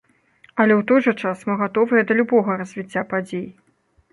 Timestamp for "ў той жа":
0.75-1.13